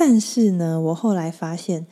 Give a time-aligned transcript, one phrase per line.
[0.00, 1.84] 但是呢，我后来发现，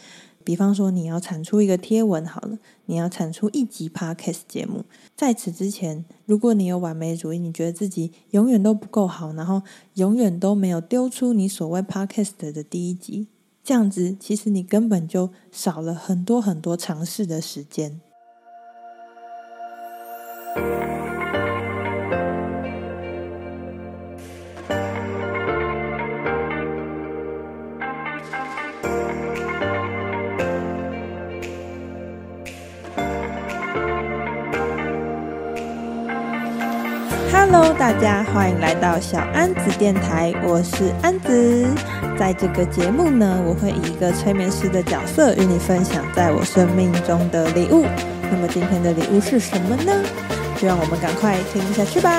[0.44, 4.84] 比方说你要产出一个贴文好了，你要产出一集 Podcast 节目，
[5.16, 9.62] 在此之前，如果你有完美主义，你觉得自己永远都不够好，然后
[9.94, 13.26] 永远都没有丢出你所谓 Podcast 的第一集，
[13.64, 18.00] 这样子，其实你根本就少了很多很多尝试的时间。
[38.00, 41.66] 家欢迎来到小安子电台，我是安子。
[42.18, 47.86] 在这个节目呢，我会以一个催眠师的角色与你分享在我生命中的礼物。
[48.30, 50.04] 那么今天的礼物是什么呢？
[50.58, 52.10] 就让我们赶快听下去吧。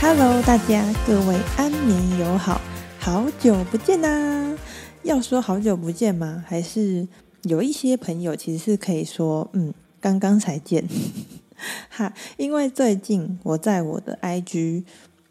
[0.00, 2.60] Hello，大家，各位安眠友好，
[3.00, 4.56] 好久不见呐！
[5.02, 6.44] 要说好久不见吗？
[6.46, 7.08] 还是
[7.42, 10.84] 有一些朋友其实是可以说，嗯，刚刚才见。
[11.90, 14.84] 哈，因为最近我在我的 IG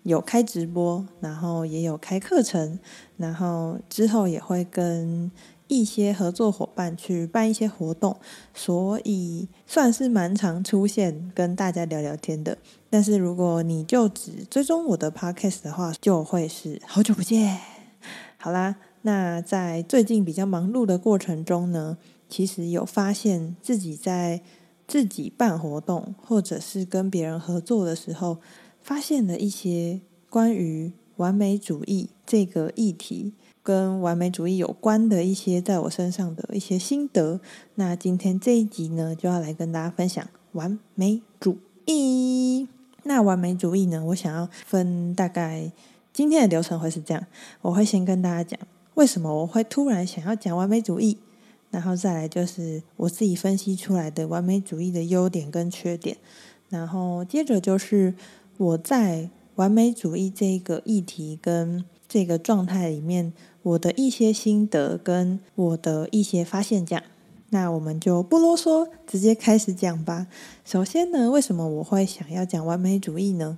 [0.03, 2.79] 有开直播，然后也有开课程，
[3.17, 5.31] 然后之后也会跟
[5.67, 8.17] 一些合作伙伴去办一些活动，
[8.53, 12.57] 所以算是蛮常出现跟大家聊聊天的。
[12.89, 17.59] 但是如果你就只追踪我的 Podcast 的话，就会是好久不见。
[18.37, 21.97] 好啦，那在最近比较忙碌的过程中呢，
[22.29, 24.41] 其实有发现自己在。
[24.87, 28.37] 自己办活动，或者是跟别人合作的时候，
[28.81, 37.41] 发现了一些关于完美主义这个议题，跟完美主义有关的一些在我身上的一些心得。
[37.75, 42.69] 那今天这一集呢，就要来跟大家分享完美主义。
[43.03, 45.71] 那完美主义呢，我想要分大概
[46.13, 47.25] 今天的流程会是这样，
[47.61, 48.59] 我会先跟大家讲
[48.93, 51.17] 为什么我会突然想要讲完美主义。
[51.69, 56.17] 然后再来就是我自己分析出来的完美主义的优点跟缺点，
[56.69, 58.15] 然后接着就是
[58.57, 63.33] 我在完美主义这个议题跟这个状态里面，
[63.63, 67.01] 我的一些心得跟我的一些发现讲。
[67.49, 70.27] 那我们就不啰嗦，直接开始讲吧。
[70.63, 73.57] 首先呢，为什么我会想要讲完美主义呢？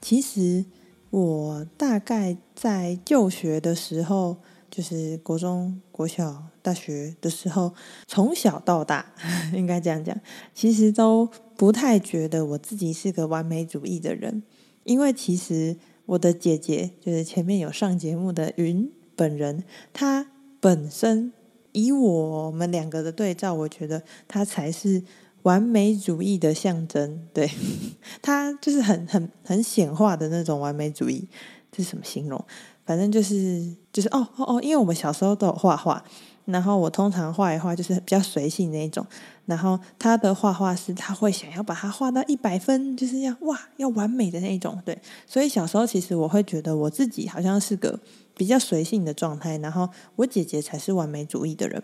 [0.00, 0.64] 其实
[1.10, 4.36] 我大概在就学的时候。
[4.78, 7.74] 就是国中、国小、大学的时候，
[8.06, 9.12] 从小到大，
[9.52, 10.16] 应该这样讲，
[10.54, 14.44] 其实都不太觉得我自己是个完美主义的人，
[14.84, 20.30] 因为其实我的姐姐，就是前面有上节目的云本人，她
[20.60, 21.32] 本身
[21.72, 25.02] 以我们两个的对照，我觉得她才是
[25.42, 27.26] 完美主义的象征。
[27.34, 27.50] 对，
[28.22, 31.26] 她就是很很很显化的那种完美主义，
[31.72, 32.44] 这是什么形容？
[32.86, 36.00] 反正就是就是哦哦哦，因为我们小时候都有画画，
[36.44, 39.04] 然后我通常画一画就是比较随性那一种，
[39.44, 47.98] 然后他的画画是他会想要把它画到一百分，就是要哇要完美的那一种，对，所以小时候其实我会觉得我自己好像是个
[48.36, 51.82] 比较随性的状态，然后我姐姐才是完美主义的人，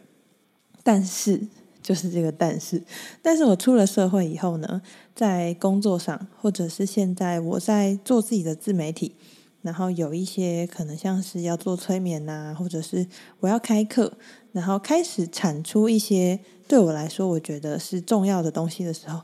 [0.85, 1.49] 但是
[1.83, 2.81] 就是这个但是，
[3.21, 4.81] 但是我出了社会以后呢，
[5.17, 9.17] 在工作上或者是现在我在做自己的自媒体。
[9.65, 13.07] 然后有一些可能像是要做催眠呐，或者是
[13.41, 14.13] 我要开课，
[14.53, 16.39] 然后开始产出一些
[16.69, 19.23] 对我来说我觉得是重要的东西的时候，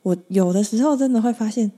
[0.00, 1.70] 我有的时候真的会发现，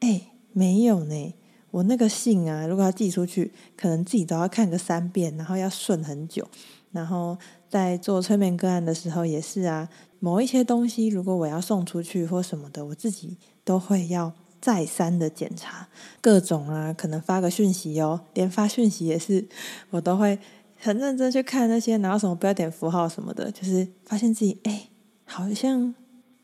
[0.00, 1.34] 哎，没有呢。
[1.70, 6.46] 我那个信啊，如果要寄出去，可能自己都要看个三遍，然后要顺很久。
[6.92, 7.38] 然后
[7.70, 9.88] 在做催眠个案的时候也是啊，
[10.20, 14.32] 某一些东西如果我要送出去或什么的，我自己都会要。
[14.60, 15.88] 再三的检查
[16.20, 19.46] 各种啊，可能发个讯息哦，连发讯息也是，
[19.90, 20.38] 我都会
[20.78, 24.88] 很认真去看那些，然后什么标点符号什么的，就是发现自己哎，
[25.24, 25.94] 好像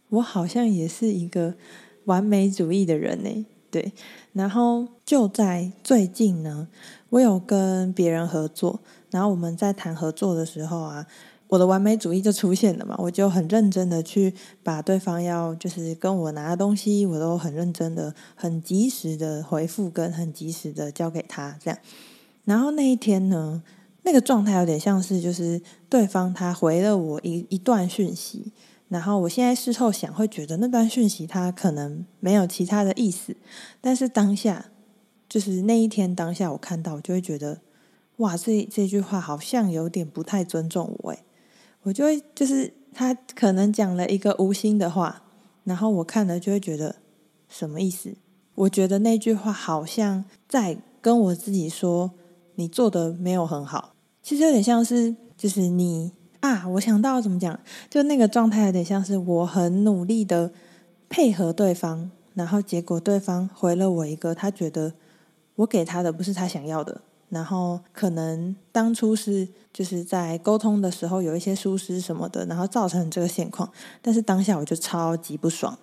[0.09, 1.55] 我好像也是一个
[2.05, 3.93] 完美主义的人呢，对。
[4.33, 6.69] 然后就在最近呢，
[7.11, 8.81] 我有跟别人合作，
[9.11, 11.07] 然后我们在谈合作的时候啊。
[11.53, 14.33] 我的完美主义就出现了嘛，我就很认真的去
[14.63, 21.79] 把对方要就是跟我拿的东西，我都很认真的、很及时的回复，跟很及时的交给他这样。
[22.47, 23.63] 然后那一天呢，
[24.03, 25.61] 那个状态有点像是就是
[25.91, 28.51] 对方他回了我一一段讯息，
[28.89, 33.37] 然后我现在事后想会觉得那段讯息他可能没有其他的意思，
[33.83, 34.71] 但是当下
[35.29, 37.61] 就是那一天当下我看到，我就会觉得
[38.17, 41.23] 哇，这这句话好像有点不太尊重我诶。
[41.83, 45.23] 我就会就是他可能讲了一个无心的话，
[45.65, 46.97] 然后我看了就会觉得
[47.49, 48.15] 什么意思？
[48.55, 52.13] 我觉得那句话好像在跟我自己说，
[52.57, 53.95] 你做的没有很好。
[54.23, 57.59] 其实有点像是，就是你啊，我想到怎么讲，
[57.89, 60.53] 就那个状态有点像是我很努力的
[61.09, 64.93] 配合对方，然后结果对方回了我一个他觉得
[65.57, 67.01] 我给他的不是他想要的，
[67.33, 73.69] 然后可能当初是就是在沟通的时候有一些疏失什么的，然后造成这个现况，
[74.01, 75.77] 但是当下我就超级不爽，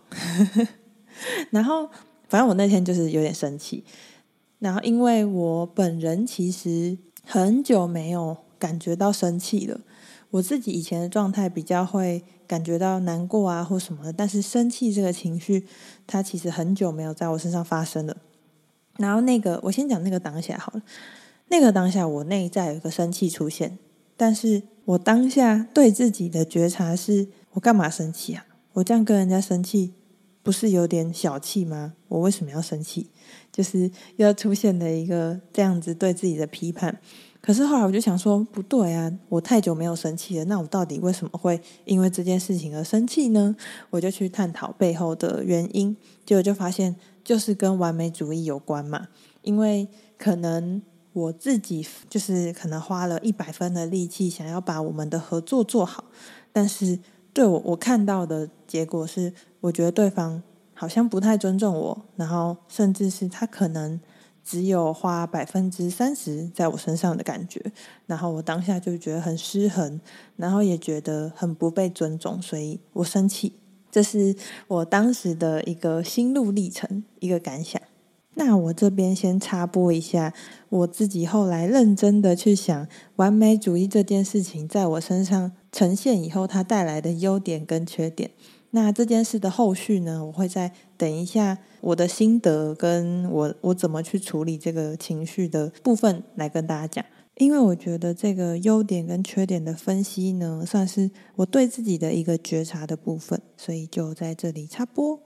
[1.51, 1.89] 然后
[2.27, 3.83] 反正我那天就是有点生气，
[4.59, 6.97] 然后因为我本人其实。
[7.31, 9.81] 很久没有感觉到生气了。
[10.31, 15.67] 我自己以前的状态比较会感觉到难过啊或什么的，但是生气这个情绪，
[16.07, 18.17] 它其实很久没有在我身上发生了。
[18.97, 20.81] 然后那个，我先讲那个当下好了。
[21.49, 23.77] 那个当下，我内在有一个生气出现，
[24.15, 28.45] 但是我当下对自己的觉察是：我干嘛生气啊？
[28.73, 29.93] 我这样跟人家生气，
[30.43, 31.93] 不是有点小气吗？
[32.07, 33.09] 我为什么要生气？
[33.51, 36.99] 就是又出现了一个这样子对自己的批判，
[37.41, 43.55] 可是后来我就想说，不对啊，我太久没有生气了，那我到底为什么会因为这件事情而生气呢？
[43.89, 49.07] 我就去探讨背后的原因，结果就发现就是跟完美主义有关嘛。
[49.41, 49.87] 因为
[50.17, 50.81] 可能
[51.19, 56.05] 我自己就是可能花了一百分的力气，想要把我们的合作做好，
[56.51, 56.99] 但是
[57.33, 60.41] 对我我看到的结果是，我觉得对方。
[60.81, 63.99] 好像不太尊重我，然后甚至是他可能
[64.45, 67.61] 只有花百分之三十在我身上的感觉，
[68.05, 69.99] 然后我当下就觉得很失衡，
[70.37, 73.51] 然后也觉得很不被尊重，所以我生气。
[73.91, 74.33] 这是
[74.69, 77.81] 我当时的一个心路历程，一个感想。
[78.39, 80.33] 那我这边先插播一下，
[80.69, 82.87] 我自己后来认真的去想，
[83.17, 88.31] 完美主义这件事情在我身上呈现以后，它带来的优点跟缺点。
[88.71, 97.05] 那这件事的后续呢，我会再等一下我的心得跟我我怎么去处理这个情绪的部分来跟大家讲。
[97.35, 105.19] 因为我觉得这个优点跟缺点的分析呢，算是我对自己的一个觉察的部分，所以就在这里插播。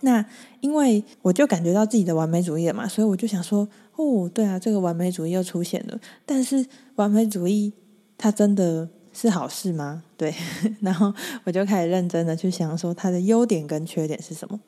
[0.00, 0.24] 那
[0.60, 6.00] 因为我就感觉到自己的完美主义了嘛，所以我就想说，哦，对啊，这个完美主义又出现了。
[6.24, 6.64] 但是
[6.96, 7.72] 完美主义
[8.16, 10.02] 它真的是好事吗？
[10.16, 10.34] 对，
[10.80, 11.12] 然后
[11.44, 14.58] 我就开始认真的去想说它的优点跟缺点是什么。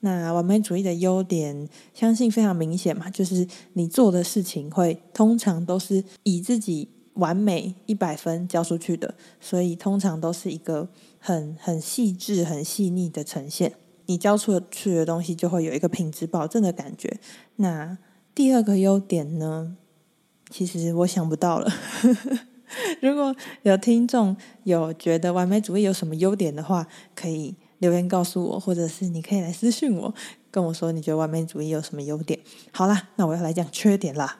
[0.00, 10.88] 那完美主义的优点，相信非常明显嘛，就是你做的事情会通常都是以自己完美一百分交出去的，所以通常都是一个
[11.18, 13.72] 很很细致、很细腻的呈现。
[14.06, 17.18] 你交出去的东西就会有一个品质保证的感觉。
[17.56, 17.98] 那
[18.34, 19.76] 第二个优点呢，
[20.50, 21.70] 其实我想不到了。
[23.02, 24.34] 如果有听众
[24.64, 30.14] 有觉得完美主义有什么优点的话，可以留言告诉我，或者是你可以来私信我，
[30.50, 32.38] 跟我说你觉得完美主义有什么优点。
[32.70, 34.38] 好啦，那我要来讲缺点啦，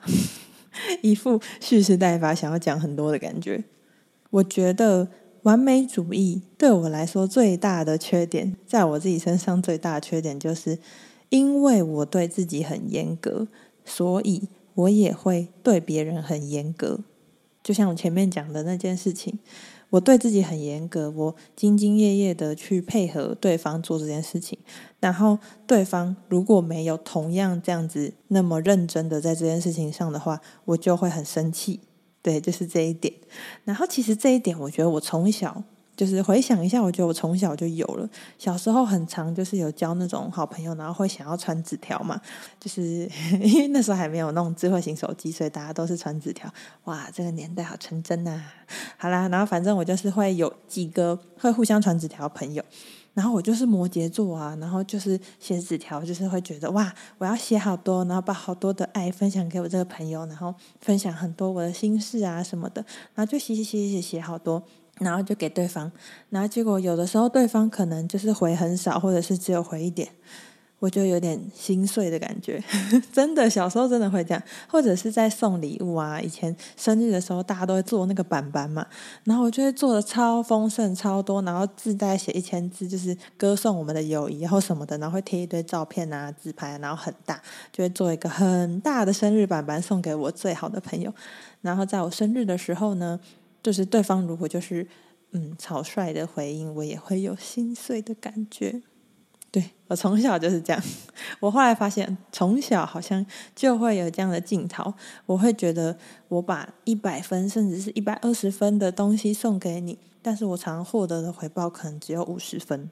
[1.03, 3.63] 一副蓄势待发，想要讲很多的感觉。
[4.31, 5.09] 我觉得
[5.43, 10.79] 完美主义对我来说最大的缺点，在我自己身上最大的缺点，就是
[11.29, 13.47] 因为我对自己很严格，
[13.83, 16.99] 所以我也会对别人很严格。
[17.61, 19.39] 就像我前面讲的那件事情，
[19.89, 24.57] 我对自己很严格，我兢兢业业的去配合对方做这件事情，
[24.99, 25.37] 然后
[25.67, 31.81] 对方如果没有同样这样子那么认真的在这件事情上的话，我就会很生气。
[32.23, 33.13] 对，就是这一点。
[33.63, 35.63] 然后其实这一点，我觉得我从小。
[35.95, 38.09] 就是回想一下，我觉得我从小就有了。
[38.39, 42.19] 小时候很常，就是有交那种好朋友，然后会想要传纸条嘛。
[42.59, 43.07] 就是
[43.39, 46.51] 因为那时候还没有那种智慧型手机，所以大家都是传纸条。
[46.85, 48.41] 哇，这个年代好纯真呐！
[48.97, 52.63] 好啦，然后反正我就是会有几个会互相传纸条的朋友。
[53.13, 64.63] 然后我就是摩羯座啊，然后就是写纸条，就是会觉得哇，我要写好多，然后把好多的爱分享给我这个朋友，然后分享很多我的心事啊什么的，然后就写写写写写好多。
[64.99, 65.91] 然后就给对方，
[66.29, 70.07] 然后结果有的时候对方可能就是回很少，或者是只有回一点，
[70.83, 72.61] 我就有点心碎的感觉。
[73.13, 78.85] 真的，小时候真的会这样，或者是在送礼物啊，以前生日的时候大家都会做那个板板嘛，
[79.23, 91.13] 然后我就会做的超丰盛、超多，然后自带写一千字，就是歌颂我们的友谊，然后什么的，然后会贴一堆照片啊、自拍，然后很大，就会做一个很大的生日板板送给我最好的朋友，
[91.61, 93.17] 然后在我生日的时候呢。
[93.63, 94.85] 就是对方如果就是
[95.31, 98.81] 嗯草率的回应，我也会有心碎的感觉。
[99.53, 100.83] 对，我从小就是这样，
[101.39, 103.23] 我后来发现从小好像
[103.55, 104.93] 就会有这样的镜头，
[105.27, 105.95] 我会觉得
[106.27, 112.89] 我把一百分甚至是一百二十分的东西送给你，但是我常获得的回报可能只有五十分。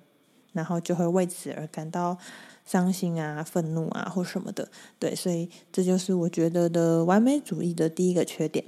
[0.54, 2.18] 然后就会为此而感到
[2.66, 4.68] 伤心啊、愤怒啊或什么的。
[5.00, 8.66] 对，所以这就是我觉得的完美主义的第一个缺点。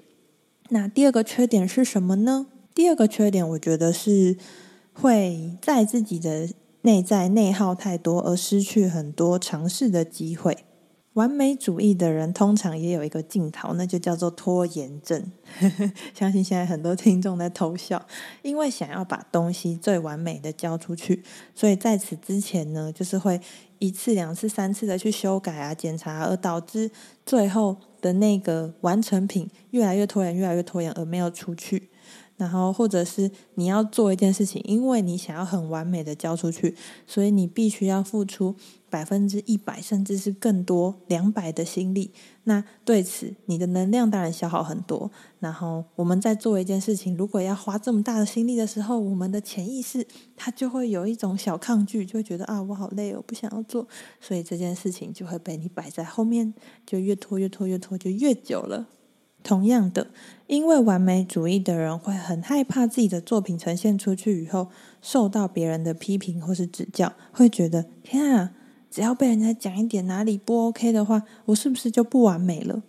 [0.69, 2.47] 那第二个缺点是什么呢？
[2.73, 4.37] 第二个缺点，我觉得是
[4.93, 6.47] 会在自己的
[6.83, 10.57] 内在内耗太多，而失去很多尝试的机会。
[11.13, 15.31] 完美主义的人通常也有一个镜头，那就叫做拖延症。
[16.13, 18.03] 相信现在很多听众在偷笑，
[18.41, 21.23] 因为想要把东西最完美的交出去，
[21.53, 23.39] 所以在此之前呢，就是会
[23.77, 26.89] 一次、两次、三次的去修改啊、检查，而导致
[27.23, 31.91] 最后的那个完成品越来越拖延、越来越拖延，而没有出去。
[32.35, 36.75] 然后，或者是你要做一件事情，因为你想要很完美的交出去，
[37.05, 38.55] 所以你必须要付出
[38.89, 42.11] 百分之一百，甚至是更多两百的心力。
[42.45, 45.09] 那对此，你的能量当然消耗很多。
[45.39, 53.87] 然后，我们在做一件事情，如果要花这么大的心力的时候，我们的潜意识它就会有一种小抗拒，就会觉得啊，我好累，我不想要做。
[54.19, 56.53] 所以这件事情就会被你摆在后面，
[56.85, 58.87] 就越拖越拖越拖，就越久了。
[59.43, 60.07] 同样的，
[60.47, 64.69] 因为完美主义的人会很害怕自己的作品呈现出去以后
[65.01, 68.51] 受到别人的批评或是指教，会觉得天啊，
[68.89, 72.81] 只要被人家讲一点哪里不 OK 的话，我是不是就不完美了？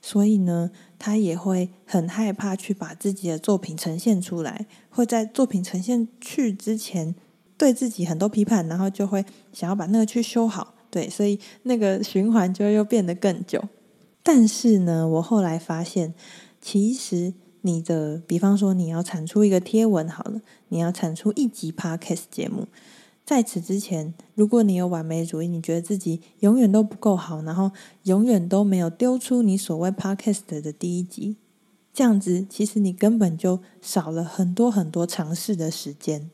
[0.00, 7.14] 所以呢，他也会很害怕去把自己的作品呈现出来，会在作品呈现去之前
[7.56, 10.74] 对自己很多批判，然后就会想要把那个去修好。
[10.90, 13.62] 对，所以那个循环就又变得更久。
[14.22, 16.14] 但是呢，我后来发现，
[16.60, 17.32] 其实
[17.62, 22.66] 你的，比方说你要产出一个贴文好了，你要产出一集 Podcast 节目，
[23.24, 27.70] 在此之前，如果你有完美主义，你觉得自己永远都不够好，然后
[28.04, 31.36] 永远都没有丢出你所谓 Podcast 的第一集，
[31.92, 36.30] 这样子，其实你根本就少了很多很多尝试的时间。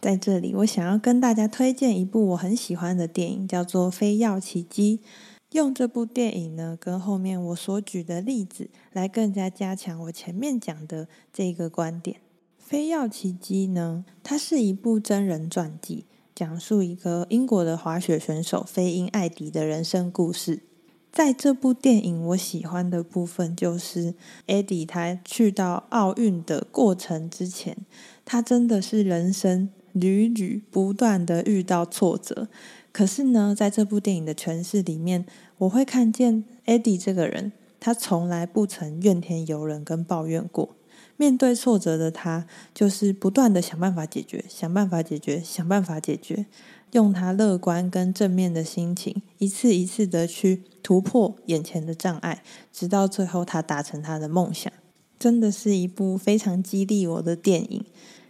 [0.00, 5.00] 在这里，我想要跟大家推荐一部我很喜欢的电影，叫做《非药奇迹》。
[5.54, 12.16] 用这部电影呢，跟后面我所举的例子来更加加强我前面讲的这个观点。
[12.58, 20.64] 《非药奇迹》呢，它是一部真人传记，讲述一个英国的滑雪选手飞鹰艾迪的人生故事。
[21.12, 24.14] 在这部电影，我喜欢的部分就是
[24.48, 27.76] 艾迪他去到奥运的过程之前，
[28.24, 32.48] 他真的是人生屡屡不断的遇到挫折。
[32.90, 35.26] 可是呢，在这部电影的诠释里面，
[35.58, 40.76] 我会看见 Eddie 这个人，他从来不曾怨天尤人跟抱怨过。
[41.16, 46.46] 面对挫折的他，就是不断的想办法解决，想办法解决，想办法解决，
[46.90, 52.42] 用他乐观跟正面的心情，一次一次的去突破眼前的障碍，
[52.72, 54.72] 直到最后他达成他的梦想。
[55.16, 57.84] 真的是一部非常激励我的电影。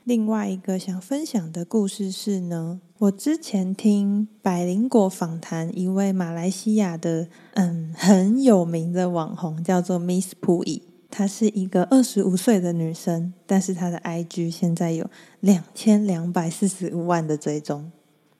[0.05, 15.11] 另外一个想分享的故事是呢，我之前听百灵果访谈一位马来西亚的嗯很有名的网红，叫做 Miss Pui，她是一个二十五岁的女生，但是她的 IG 现在有
[15.41, 17.91] 两千两百四十五万的追踪。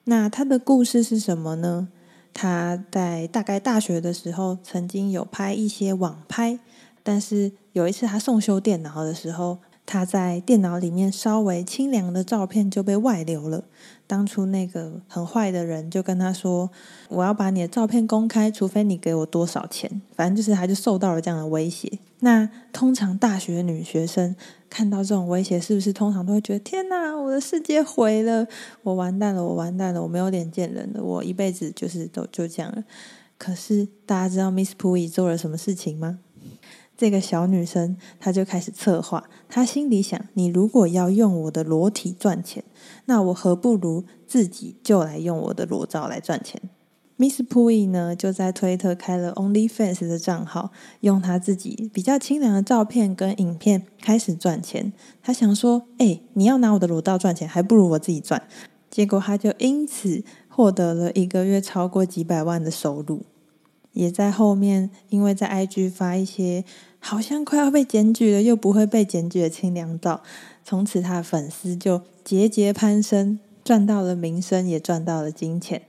[0.05, 1.89] 那她的故事是什么呢？
[2.33, 6.57] 她在大概大学的时候曾经有拍一些网拍，
[7.03, 9.57] 但是有一次她送修电脑的时候。
[9.85, 13.65] 他在电脑里面稍微清凉的照片就被外流了。
[14.07, 16.69] 当初那个很坏的人就跟他说
[17.09, 21.99] ：“我要把你的照片公开，除非你给我多少钱。”反正就是他就受到了这样的威胁。
[22.19, 24.35] 那通常大学女学生
[24.69, 28.47] 看到这种威胁，是不是通常都会觉得：“天哪，我的世界毁了，
[28.83, 32.83] 我完蛋了，我完蛋了，我没有脸见人了，我一辈子就是都就这样了。”
[33.37, 36.19] 可是大家知道 Miss Pui 做了什么事情吗？
[36.95, 39.27] 这个小女生，她就开始策划。
[39.55, 42.61] 他心里想：你如果要用我的裸体赚钱，
[43.05, 46.61] 那我何不如自己就来用我的裸照来赚钱
[47.17, 54.91] ？Miss Pui 呢，就在推特开了 OnlyFans 的账号，用他自己比较清凉的照片跟影片开始赚钱。
[55.23, 58.45] 他想说：哎，你要拿我的裸照赚钱，还不如我自己赚。
[58.91, 63.21] 结果他就因此获得了一个月超过几百万的收入。
[63.93, 66.65] 也在后面，因为在 IG 发一些
[67.07, 70.23] 好像快要被检举了又不会被检举的清凉照，
[70.63, 75.83] 从此他的粉丝就节节攀升，赚到了名声，也赚到了金钱。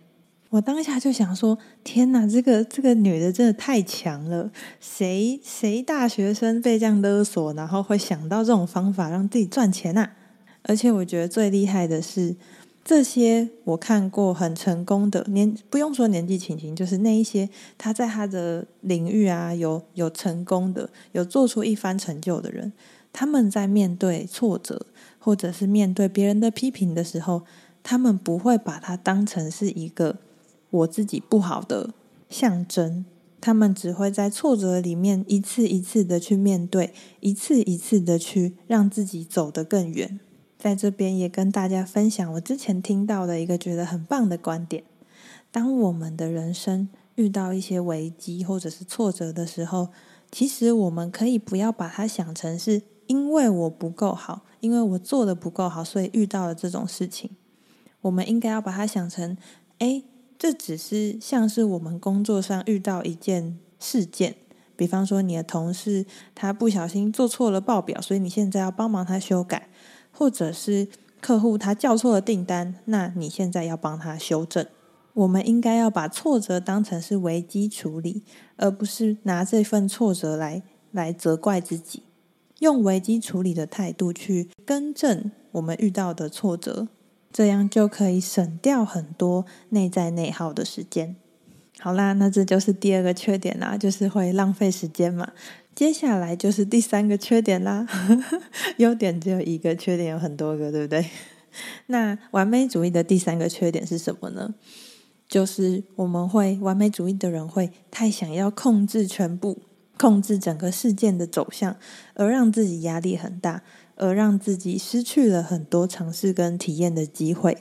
[0.50, 4.50] 我当下就想说：天哪，这个这个女的真的太强了！
[4.78, 10.12] 谁谁大学生被这样勒索，然后会想到这种方法让自己赚钱啊？
[10.64, 12.37] 而且我觉得最厉害的是。
[12.87, 22.73] 这些我看过很成功的年，不用说年纪轻轻，就是那一些他在他的领域啊有有成功的，有做出一番成就的人，
[23.12, 24.87] 他们在面对挫折
[25.19, 27.43] 或者是面对别人的批评的时候，
[27.83, 30.19] 他们不会把它当成是一个
[30.71, 31.93] 我自己不好的
[32.31, 33.05] 象征，
[33.40, 40.21] 他们只会在挫折里面一次一次的去面对，一次一次的去让自己走得更远。
[40.66, 44.82] 在这边也跟大家分享我之前听到的一个觉得很棒的观点：
[45.52, 49.90] 当我们的人生遇到一些危机或者是挫折的时候，
[50.32, 57.30] 其实我们可以不要把它想成是因为我不够好，因为我做的不够好，所以遇到了这种事情。
[58.00, 59.38] 我们应该要把它想成，
[59.78, 60.02] 哎，
[60.37, 64.35] 这只是像是我们工作上遇到一件事件，
[64.75, 66.04] 比方说你的同事
[66.35, 69.68] 他不小心做错了报表，所以你现在要帮忙他修改，
[70.16, 70.88] 或者是
[71.20, 74.66] 客户他叫错了订单，那你现在要帮他修正。
[75.12, 78.23] 我们应该要把挫折当成是危机处理，
[78.56, 82.02] 而不是拿这份挫折来来责怪自己，
[82.61, 86.88] 用危机处理的态度去更正我们遇到的挫折。
[87.32, 91.16] 这样就可以省掉很多内在内耗的时间。
[91.78, 95.32] 好啦，那这就是第二个缺点啦，就是会浪费时间嘛。
[95.76, 97.87] 接下来就是第三个缺点啦。
[98.78, 101.06] 优点只有一个，缺点有很多个，对不对？
[101.87, 104.54] 那完美主义的第三个缺点是什么呢？
[105.28, 109.59] 就是我们会完美主义的人会太想要控制全部，
[109.99, 111.76] 控制整个事件的走向，
[112.14, 113.62] 而让自己压力很大。
[113.99, 117.56] 而让自己失去了很多尝试跟体验的机会，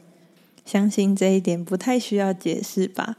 [0.66, 3.16] 相信这一点不太需要解释吧？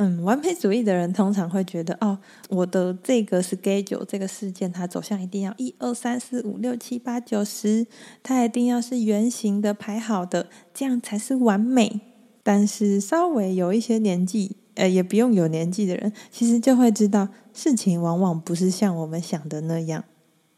[0.00, 2.16] 嗯，完美主义的人通常会觉得，哦，
[2.50, 7.84] 我的这个 schedule 这个事件，它走向一定要一二三四五六七八九十，
[8.22, 12.00] 它一定要是圆形的排好的，这样才是完美。
[12.44, 20.04] 但是稍微有一些年纪，呃，也不用有年纪的人，其实就会知道，事情往往不是像我们想的那样。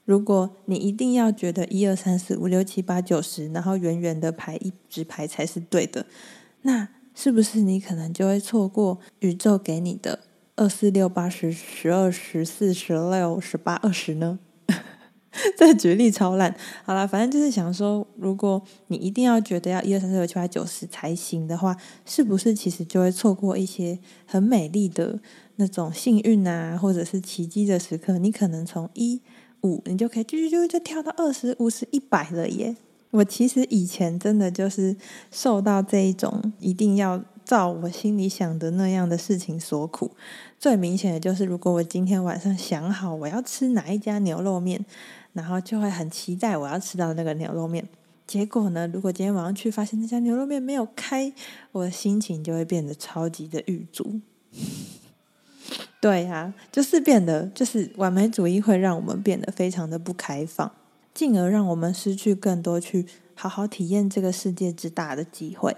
[0.04, 6.04] 如果你一定要觉得一二三四五六七八九十，然后圆圆的排一直排才是对的，
[6.60, 6.86] 那
[7.22, 10.20] 是不是你可能就会错过宇宙给你的
[10.56, 14.38] 二四六八十十二十四十六十八二十呢？
[15.54, 16.56] 这举例超烂。
[16.82, 25.18] 好了，反正就是想说，如果你一定要觉得要一二三四五六七八九十才行的话，是不是其实就会错过一些很美丽的
[25.56, 28.16] 那种幸运啊，或者是奇迹的时刻？
[28.16, 29.20] 你可能从一。
[29.62, 32.76] 五，你就可以就就就跳到二十五十一百了耶！
[33.10, 34.96] 我其实以前真的就是
[35.30, 40.12] 受到这一种一定要照我心里想的那样的事情所苦。
[40.58, 44.84] 最明显的就是，如果我今天晚上想好我要吃哪一家牛肉面，
[45.32, 47.88] 然后就会很期待我要吃到那个牛肉面。
[48.26, 51.32] 结果呢，如果今天晚上去发现那家牛肉面没有开，
[51.72, 54.20] 我的心情就会变得超级的郁卒。
[56.00, 60.70] 对呀、啊，就是变得，就是完美主义会让我们变得非常的不开放，
[61.14, 65.76] 进而让我们失去更多去好好体验这个世界之大的机会。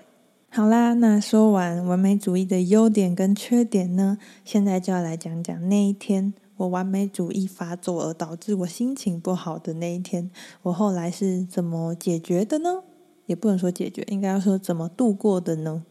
[0.50, 10.30] 好啦，那说完完美主义的优点跟缺点呢，现在就要来讲讲那一天我完美主义发作而导致我心情不好的那一天，
[10.62, 12.82] 我后来是怎么解决的呢？
[13.24, 15.84] 也不能说解决，应该要说怎么度过的呢？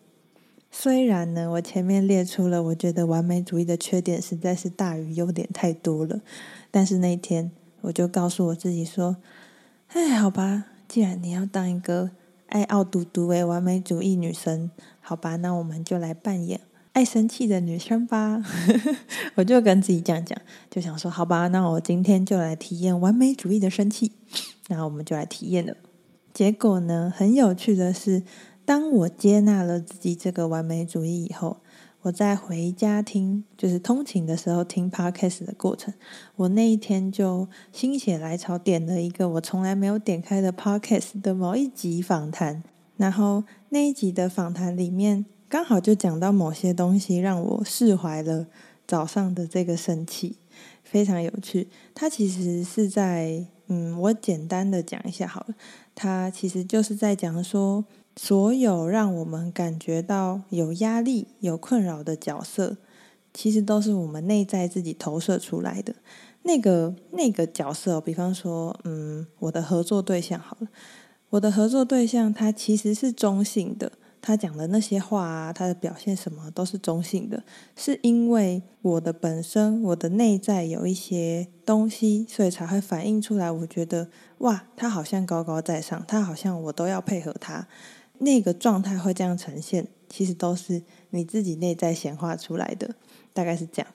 [0.69, 6.21] 虽然呢，我前面列出了我觉得完美主义的缺点实在是大于优点太多了，
[6.69, 7.51] 但是那一天
[7.81, 9.17] 我就告诉我自己说
[9.93, 12.11] ：“哎，好吧，既然你要当一个
[12.47, 16.61] 爱傲嘟嘟的完美主义女生，好吧，那我们就来扮演
[16.93, 18.43] 爱生气的女生吧。”
[19.35, 20.37] 我就跟自己讲讲，
[20.69, 24.11] 就想说：“好吧，那我今天就来体验完美主义的生气。”
[24.69, 25.75] 那我们就来体验了。
[26.33, 28.23] 结果呢，很有趣的是。
[28.63, 31.57] 当我接纳了自己这个完美主义以后，
[32.03, 35.93] 我在回家听，就是通勤的时候听 Podcast 的过程，
[36.35, 42.63] 我那一天就心血来潮点了一个我从来没有点开的 Podcast 的某一集访谈，
[42.97, 48.47] 然后那一集的访谈里面刚好就讲到某些东西，让我释怀了
[48.87, 50.37] 早上的这个生气，
[50.83, 51.69] 非常有趣。
[51.93, 55.53] 它其实是在，嗯，我简单的讲一下好了，
[55.93, 57.85] 它其实就是在讲说。
[58.15, 62.77] 所有让我们感觉到有压力、有困扰的角色，
[63.33, 65.95] 其实都是我们内在自己投射出来的。
[66.43, 70.67] 那个那个角色，比方说，嗯，我的合作对象好了，
[71.29, 77.43] 我的合作对象他其实是中性的，他讲的那些话啊，他的表现什么都是中性的，
[77.75, 83.49] 是因为我的本身，我的内在有一些东西，所以才会反映出来。
[83.49, 87.67] 我觉得，哇，他好像高高在上，他好像我都要配合他。
[88.21, 92.95] 那个状态会这样呈现，其实都是你自己内在显化出来的，
[93.33, 93.91] 大概是这样。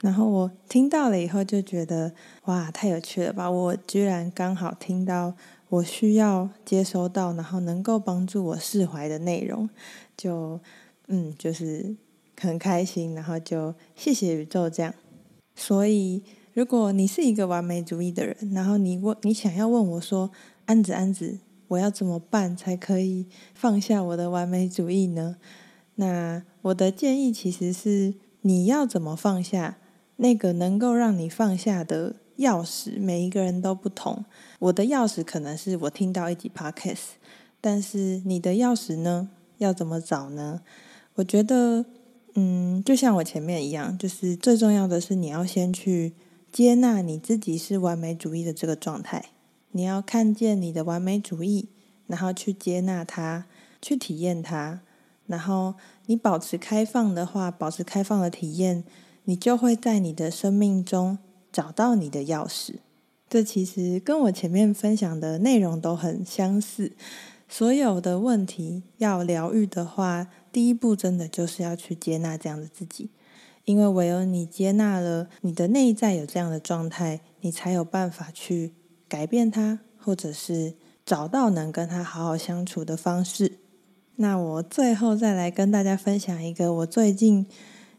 [0.00, 2.12] 然后我听到了以后就觉得，
[2.44, 3.50] 哇，太有趣了吧！
[3.50, 5.34] 我居然刚好听到
[5.70, 9.70] 我需要接收到，然后能够帮助我释怀的内容，
[10.16, 10.60] 就
[11.06, 11.94] 嗯，就是
[12.38, 14.92] 很开心，然后就谢谢宇宙这样。
[15.54, 20.30] 所以，如果你是一个完美主义的人，然后你问你想要问我说，
[20.66, 21.38] 安子安子，
[21.68, 25.36] 我要怎么办才可以放下我的完美主义呢？
[25.96, 29.78] 那我的建议其实是，你要怎么放下
[30.16, 33.00] 那个能够让你放下的钥匙？
[33.00, 34.24] 每一个人都不同。
[34.58, 37.14] 我的钥匙可能是我听到一集 Podcast，
[37.60, 39.30] 但是你的钥匙呢？
[39.58, 40.62] 要怎么找呢？
[41.14, 41.84] 我觉得，
[42.34, 46.12] 嗯，就像我前面一样，就是最重要的是你要先去
[46.50, 49.26] 接纳你自己是完美主义的这个状态。
[49.76, 51.68] 你要看见你的完美主义，
[52.06, 53.46] 然后去接纳它，
[53.82, 54.82] 去体验它。
[55.26, 55.74] 然后
[56.06, 58.84] 你保持开放的话，保持开放的体验，
[59.24, 61.18] 你就会在你的生命中
[61.50, 62.76] 找到你的钥匙。
[63.28, 66.92] 这其实跟我前面分享的内容都很相似。
[67.48, 73.10] 所有的问题要疗愈的话，第一步真的就是要去接纳这样的自己，
[73.64, 78.72] 因为唯有你接纳了你的内在有这样的状态，你才有办法去
[79.14, 80.74] 改变他，或者是
[81.06, 83.60] 找到能跟他好好相处的方式。
[84.16, 87.46] 那我最后再来跟大家分享一个我最近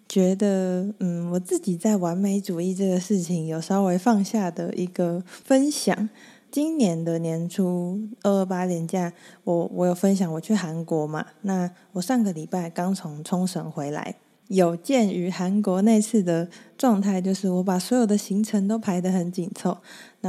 [0.10, 6.10] 觉得，嗯，我自己在完美主义这个事情有稍微放下的一个分享。
[6.51, 9.13] 今年的年初二二八年假，
[9.45, 11.25] 我我有分享我去韩国嘛？
[11.43, 14.15] 那我上个礼拜刚从冲绳回来。
[14.47, 16.47] 有鉴于韩国那次的
[16.78, 19.75] 状态，就是我把所有的行程都排得很紧凑，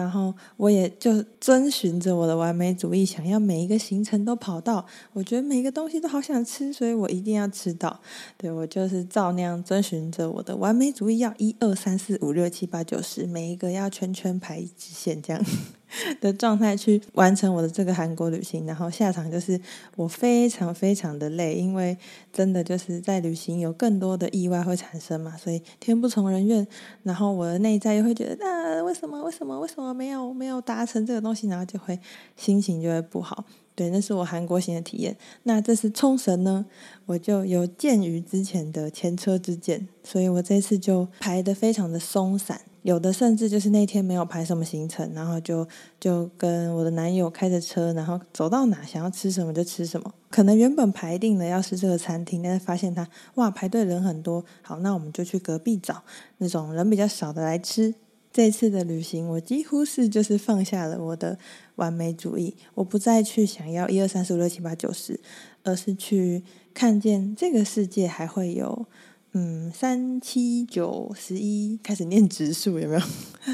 [0.01, 7.99] 然后我也就遵循着我的完美主义，想要每一个行程都跑到，我觉得每一个东西都好想吃，所以我一定要吃到。
[8.37, 15.43] 对，我就是照那样遵循着我的完美主义，要一二三四五六七八九十，每一个要圈圈排一直线这样。
[16.21, 19.59] 的状态去完成我的这个韩国旅行，然后下场就是
[19.95, 21.97] 我非常非常的累，因为
[22.33, 26.67] 真的就是在旅行有更多的意外会产生嘛，所以天不从人愿，
[27.05, 31.99] 然后我的内在又会觉得啊，为什么为什么为什么我没有没有达成这个东西，然后就会
[32.37, 33.45] 心情就会不好。
[33.75, 35.15] 对，那是我韩国行的体验。
[35.43, 36.65] 那这次冲绳呢，
[37.05, 42.61] 我就有鉴于之前的前车之鉴，所以我这次就排得非常的松散。
[42.83, 45.67] 有的甚至就是那天没有排什么行程，然后就
[46.01, 50.15] 就跟我的男友开着车，然后走到哪想要吃什么就吃什么。
[50.31, 56.03] 可能原本排定了要吃这个餐厅，但是发现他哇排队人很多，好，那我们就去隔壁找
[56.39, 57.95] 那种人比较少的来吃。
[58.37, 61.39] 这次的旅行我几乎是就是放下了我的
[61.77, 65.19] 完美主义，我不再去想要一二三四五六七八九十，
[65.63, 66.45] 而是去
[66.75, 68.85] 看见这个世界还会有。
[69.33, 73.01] 嗯，三七九十一开始念质数有没有？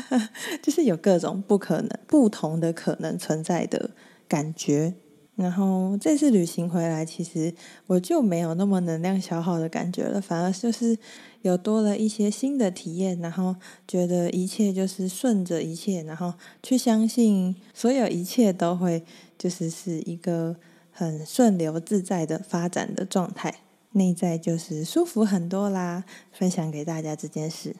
[0.60, 3.92] 就是有各种不可能、不同的可能存在的
[4.26, 4.94] 感觉。
[5.34, 7.54] 然后这次旅行回来，其实
[7.86, 10.96] 我就没有那么能量消耗的感觉了，反而就是
[11.40, 13.56] 有多了一些新的体验，然后
[13.88, 19.02] 觉得一切就是顺着一切，然后去相信所有一切都会
[19.38, 20.56] 就是是一个
[20.90, 23.60] 很顺流自在的发展的状态。
[23.94, 27.76] 内在就是舒服很多啦，分享给大家这件事。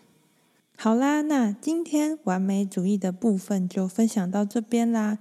[0.76, 5.18] 好啦，那今天完美主义的部分就分享到这边啦。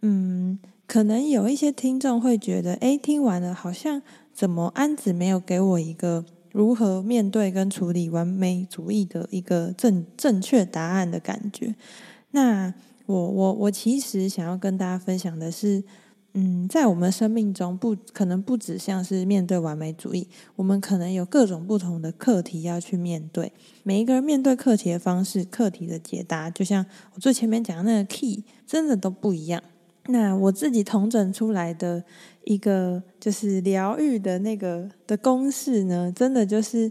[0.00, 11.74] 嗯，可能有一些听众会觉得，诶，听完了好像怎么安子没有给我一个如何面对跟处理完美主义的一个正正确答案的感觉。
[12.30, 12.72] 那
[13.06, 15.84] 我我我其实想要跟大家分享的是。
[16.36, 23.52] 嗯，在我们生命中不可能不只像是面对完美主义，我们可能有各种不同的课题要去面对。
[23.84, 29.62] 每一个人面对课题的方式、课题的解答，就像我最前面讲的那个 key，真的都不一样。
[30.06, 32.04] 那我自己统整出来的
[32.44, 36.90] 一个就是疗愈的那个的公式呢，真的就是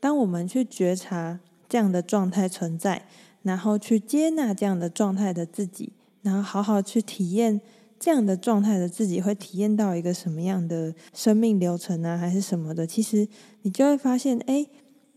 [0.00, 3.06] 当我们去觉察这样的状态存在，
[3.42, 7.60] 然后去接纳这样的状态的自己，然后好好去体验。
[7.96, 12.86] 这样的状态的自己会体验到一个什么样的生命流程啊，还是什么的？
[12.86, 13.26] 其实
[13.62, 14.66] 你就会发现，哎，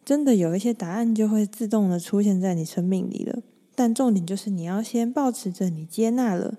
[0.05, 3.41] 真的有一些答案就会自动的出现在你生命里了。
[3.75, 6.53] 但重点就是你要先保持着你接纳了，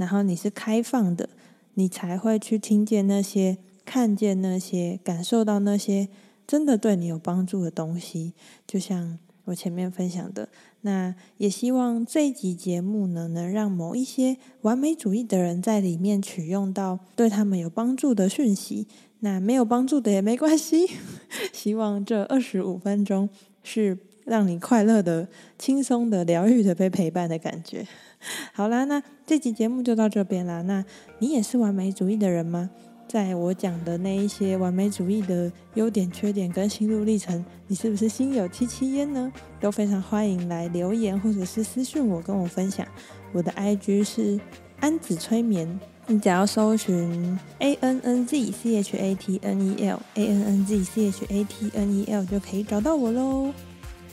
[0.00, 1.28] 然后你是开放的，
[1.74, 6.08] 你才会去听见那些、看见那些、感受到那些
[6.46, 8.32] 真的对你有帮助的东西，
[8.66, 9.18] 就像。
[9.46, 10.48] 我前面分享的，
[10.82, 18.86] 那也希望这一集节目呢，能让某一些完美主义的人在里面取用到对他们有帮助的讯息。
[19.20, 20.86] 那没有帮助的也没关系，
[21.52, 23.28] 希望这二十五分钟
[23.64, 25.26] 是让你快乐的、
[25.58, 27.84] 轻松的、疗愈的被陪伴的感觉。
[28.52, 30.62] 好啦，那这集节目就到这边啦。
[30.62, 30.84] 那
[31.18, 32.70] 你也是完美主义的人吗？
[33.08, 39.32] 在我讲的那一些完美主义的优点、缺点跟心路历程，你是不是心有戚戚焉呢？
[39.58, 42.86] 都非常欢迎来留言或者是私讯我，跟我分享。
[43.32, 44.38] 我的 IG 是
[44.78, 50.84] 安子催眠，你只要搜寻 A N N Z C H A T N E L A N N Z
[50.84, 53.52] C H A T N E L 就可以找到我喽。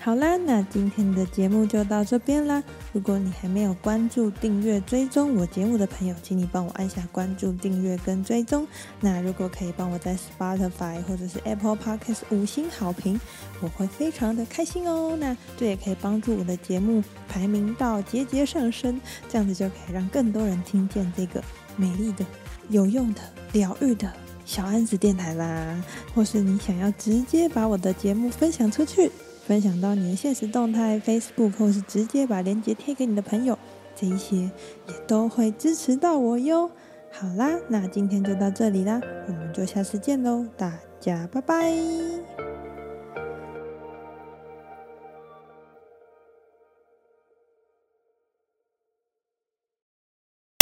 [0.07, 2.63] 好啦，那今天的节目就到这边啦。
[2.93, 8.65] 如果你还没有关注、订阅、追踪我节目的朋友，请你帮我按下关注、订阅跟追踪。
[9.01, 13.19] 那如果可以帮我在 Spotify 或者是 Apple Podcast 五星好评，
[13.59, 15.17] 我会非常的开心哦。
[15.19, 21.43] 那这也可以帮助我的节目排名到节节上升，这样子就可以让更多人听见这个
[21.75, 22.25] 美丽的、
[22.69, 23.19] 有用的、
[23.51, 24.09] 疗愈的
[24.45, 25.83] 小安子电台啦。
[26.15, 29.11] 或是你想要直接把我的节目分享出去。
[29.47, 33.57] 分享到你的现实动态、Facebook，或是直接把链接贴给你的朋友，
[33.95, 36.69] 这一些也都会支持到我哟。
[37.09, 42.56] 好啦，那今天就到这里啦，我们就下次见喽，大家拜拜。